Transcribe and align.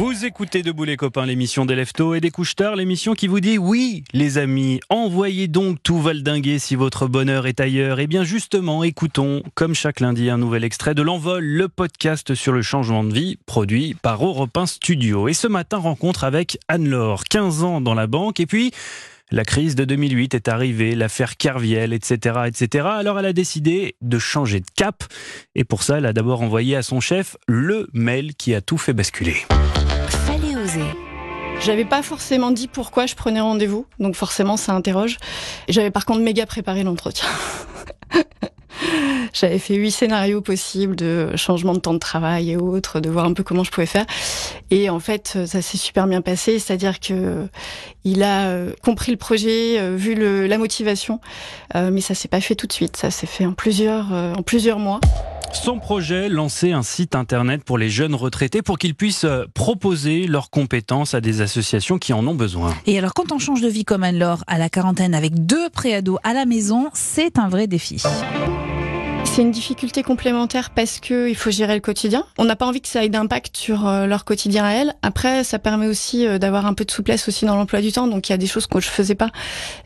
Vous 0.00 0.24
écoutez 0.24 0.62
Debout 0.62 0.84
les 0.84 0.96
copains, 0.96 1.26
l'émission 1.26 1.66
des 1.66 1.74
Leftos 1.74 2.14
et 2.14 2.22
des 2.22 2.30
couches 2.30 2.54
l'émission 2.74 3.12
qui 3.12 3.26
vous 3.26 3.40
dit 3.40 3.58
oui, 3.58 4.02
les 4.14 4.38
amis, 4.38 4.80
envoyez 4.88 5.46
donc 5.46 5.76
tout 5.82 6.00
valdinguer 6.00 6.58
si 6.58 6.74
votre 6.74 7.06
bonheur 7.06 7.46
est 7.46 7.60
ailleurs. 7.60 8.00
Et 8.00 8.06
bien 8.06 8.24
justement, 8.24 8.82
écoutons, 8.82 9.42
comme 9.54 9.74
chaque 9.74 10.00
lundi, 10.00 10.30
un 10.30 10.38
nouvel 10.38 10.64
extrait 10.64 10.94
de 10.94 11.02
l'envol, 11.02 11.44
le 11.44 11.68
podcast 11.68 12.34
sur 12.34 12.54
le 12.54 12.62
changement 12.62 13.04
de 13.04 13.12
vie, 13.12 13.36
produit 13.44 13.92
par 13.92 14.24
Europe 14.24 14.56
1 14.56 14.64
Studio. 14.64 15.28
Et 15.28 15.34
ce 15.34 15.48
matin, 15.48 15.76
rencontre 15.76 16.24
avec 16.24 16.58
Anne-Laure, 16.68 17.24
15 17.24 17.62
ans 17.62 17.82
dans 17.82 17.94
la 17.94 18.06
banque, 18.06 18.40
et 18.40 18.46
puis 18.46 18.72
la 19.30 19.44
crise 19.44 19.74
de 19.74 19.84
2008 19.84 20.32
est 20.32 20.48
arrivée, 20.48 20.94
l'affaire 20.94 21.36
Kerviel, 21.36 21.92
etc., 21.92 22.40
etc. 22.46 22.86
Alors 22.90 23.18
elle 23.18 23.26
a 23.26 23.34
décidé 23.34 23.96
de 24.00 24.18
changer 24.18 24.60
de 24.60 24.66
cap. 24.74 25.04
Et 25.54 25.64
pour 25.64 25.82
ça, 25.82 25.98
elle 25.98 26.06
a 26.06 26.14
d'abord 26.14 26.40
envoyé 26.40 26.74
à 26.74 26.82
son 26.82 27.00
chef 27.00 27.36
le 27.46 27.86
mail 27.92 28.34
qui 28.34 28.54
a 28.54 28.62
tout 28.62 28.78
fait 28.78 28.94
basculer. 28.94 29.36
J'avais 31.60 31.84
pas 31.84 32.02
forcément 32.02 32.50
dit 32.50 32.68
pourquoi 32.68 33.04
je 33.04 33.14
prenais 33.14 33.40
rendez-vous, 33.40 33.86
donc 33.98 34.14
forcément 34.14 34.56
ça 34.56 34.72
interroge. 34.72 35.18
J'avais 35.68 35.90
par 35.90 36.06
contre 36.06 36.20
méga 36.20 36.46
préparé 36.46 36.84
l'entretien. 36.84 37.28
J'avais 39.32 39.58
fait 39.58 39.74
huit 39.74 39.90
scénarios 39.90 40.40
possibles 40.40 40.96
de 40.96 41.36
changement 41.36 41.74
de 41.74 41.78
temps 41.78 41.92
de 41.92 41.98
travail 41.98 42.52
et 42.52 42.56
autres, 42.56 42.98
de 43.00 43.10
voir 43.10 43.26
un 43.26 43.34
peu 43.34 43.42
comment 43.42 43.62
je 43.62 43.70
pouvais 43.70 43.86
faire. 43.86 44.06
Et 44.70 44.90
en 44.90 45.00
fait, 45.00 45.38
ça 45.46 45.62
s'est 45.62 45.76
super 45.76 46.06
bien 46.06 46.22
passé. 46.22 46.58
C'est-à-dire 46.58 46.98
que 46.98 47.46
il 48.04 48.22
a 48.22 48.48
euh, 48.48 48.72
compris 48.82 49.12
le 49.12 49.18
projet, 49.18 49.78
euh, 49.78 49.94
vu 49.96 50.14
la 50.14 50.58
motivation, 50.58 51.20
euh, 51.74 51.90
mais 51.92 52.00
ça 52.00 52.14
s'est 52.14 52.28
pas 52.28 52.40
fait 52.40 52.54
tout 52.54 52.66
de 52.66 52.72
suite. 52.72 52.96
Ça 52.96 53.10
s'est 53.10 53.26
fait 53.26 53.46
en 53.46 53.52
plusieurs, 53.52 54.12
en 54.12 54.42
plusieurs 54.42 54.78
mois. 54.78 55.00
Son 55.52 55.78
projet, 55.78 56.28
lancer 56.28 56.72
un 56.72 56.82
site 56.82 57.14
internet 57.14 57.64
pour 57.64 57.76
les 57.76 57.90
jeunes 57.90 58.14
retraités 58.14 58.62
pour 58.62 58.78
qu'ils 58.78 58.94
puissent 58.94 59.26
proposer 59.54 60.26
leurs 60.26 60.50
compétences 60.50 61.14
à 61.14 61.20
des 61.20 61.40
associations 61.40 61.98
qui 61.98 62.12
en 62.12 62.26
ont 62.26 62.34
besoin. 62.34 62.74
Et 62.86 62.96
alors, 62.98 63.14
quand 63.14 63.32
on 63.32 63.38
change 63.38 63.60
de 63.60 63.68
vie 63.68 63.84
comme 63.84 64.02
Anne-Laure 64.02 64.44
à 64.46 64.58
la 64.58 64.68
quarantaine 64.68 65.14
avec 65.14 65.46
deux 65.46 65.68
préados 65.70 66.18
à 66.22 66.34
la 66.34 66.46
maison, 66.46 66.88
c'est 66.92 67.38
un 67.38 67.48
vrai 67.48 67.66
défi. 67.66 68.02
C'est 69.32 69.42
une 69.42 69.52
difficulté 69.52 70.02
complémentaire 70.02 70.70
parce 70.70 70.98
que 70.98 71.28
il 71.28 71.36
faut 71.36 71.52
gérer 71.52 71.74
le 71.74 71.80
quotidien. 71.80 72.24
On 72.36 72.44
n'a 72.44 72.56
pas 72.56 72.66
envie 72.66 72.80
que 72.80 72.88
ça 72.88 73.04
ait 73.04 73.08
d'impact 73.08 73.56
sur 73.56 73.86
euh, 73.86 74.06
leur 74.06 74.24
quotidien 74.24 74.64
à 74.64 74.72
elles. 74.72 74.92
Après, 75.02 75.44
ça 75.44 75.60
permet 75.60 75.86
aussi 75.86 76.26
euh, 76.26 76.38
d'avoir 76.38 76.66
un 76.66 76.74
peu 76.74 76.84
de 76.84 76.90
souplesse 76.90 77.28
aussi 77.28 77.46
dans 77.46 77.54
l'emploi 77.54 77.80
du 77.80 77.92
temps. 77.92 78.08
Donc 78.08 78.28
il 78.28 78.32
y 78.32 78.34
a 78.34 78.38
des 78.38 78.48
choses 78.48 78.66
que 78.66 78.80
je 78.80 78.88
faisais 78.88 79.14
pas 79.14 79.30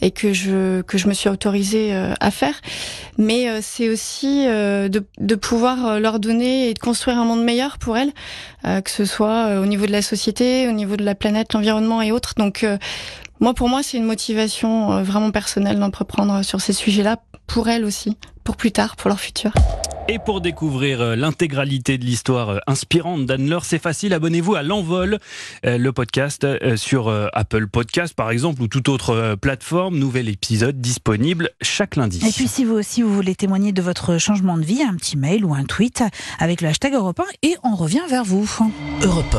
et 0.00 0.12
que 0.12 0.32
je 0.32 0.82
que 0.82 0.96
je 0.96 1.08
me 1.08 1.12
suis 1.12 1.28
autorisée 1.28 1.92
euh, 1.92 2.14
à 2.20 2.30
faire. 2.30 2.54
Mais 3.18 3.60
c'est 3.62 3.88
aussi 3.88 4.46
de, 4.46 5.04
de 5.18 5.34
pouvoir 5.34 6.00
leur 6.00 6.18
donner 6.18 6.70
et 6.70 6.74
de 6.74 6.78
construire 6.78 7.18
un 7.18 7.24
monde 7.24 7.44
meilleur 7.44 7.76
pour 7.78 7.98
elles, 7.98 8.12
que 8.64 8.90
ce 8.90 9.04
soit 9.04 9.60
au 9.60 9.66
niveau 9.66 9.84
de 9.84 9.92
la 9.92 10.00
société, 10.00 10.66
au 10.66 10.72
niveau 10.72 10.96
de 10.96 11.04
la 11.04 11.14
planète, 11.14 11.52
l'environnement 11.52 12.00
et 12.00 12.10
autres. 12.10 12.32
Donc 12.38 12.64
moi, 13.38 13.52
pour 13.52 13.68
moi, 13.68 13.82
c'est 13.82 13.98
une 13.98 14.04
motivation 14.04 15.02
vraiment 15.02 15.30
personnelle 15.30 15.78
d'entreprendre 15.78 16.42
sur 16.42 16.62
ces 16.62 16.72
sujets-là 16.72 17.18
pour 17.52 17.68
elles 17.68 17.84
aussi, 17.84 18.16
pour 18.44 18.56
plus 18.56 18.72
tard, 18.72 18.96
pour 18.96 19.08
leur 19.08 19.20
futur. 19.20 19.52
Et 20.08 20.18
pour 20.18 20.40
découvrir 20.40 21.00
euh, 21.00 21.16
l'intégralité 21.16 21.96
de 21.96 22.04
l'histoire 22.04 22.48
euh, 22.48 22.58
inspirante 22.66 23.24
d'Anne-Laure, 23.26 23.64
c'est 23.64 23.78
facile, 23.78 24.14
abonnez-vous 24.14 24.54
à 24.54 24.62
L'Envol, 24.62 25.18
euh, 25.64 25.78
le 25.78 25.92
podcast 25.92 26.46
sur 26.76 27.08
Apple 27.32 27.68
Podcast 27.68 28.14
par 28.14 28.30
exemple 28.30 28.62
ou 28.62 28.68
toute 28.68 28.88
autre 28.88 29.36
plateforme. 29.40 29.98
Nouvel 29.98 30.28
épisode 30.28 30.80
disponible 30.80 31.50
chaque 31.60 31.96
lundi. 31.96 32.20
Et 32.26 32.32
puis 32.32 32.48
si 32.48 32.64
vous 32.64 32.74
aussi 32.74 33.02
vous 33.02 33.14
voulez 33.14 33.34
témoigner 33.34 33.72
de 33.72 33.82
votre 33.82 34.18
changement 34.18 34.56
de 34.56 34.64
vie, 34.64 34.82
un 34.82 34.96
petit 34.96 35.16
mail 35.16 35.44
ou 35.44 35.54
un 35.54 35.64
tweet 35.64 36.02
avec 36.38 36.62
le 36.62 36.68
hashtag 36.68 36.94
Europe 36.94 37.20
1 37.20 37.24
et 37.42 37.56
on 37.62 37.76
revient 37.76 38.02
vers 38.08 38.24
vous. 38.24 38.50
Europe 39.02 39.26